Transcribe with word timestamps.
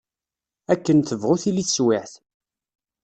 Akken 0.73 0.99
tebɣu 0.99 1.35
tili 1.41 1.63
teswiɛt. 1.67 2.13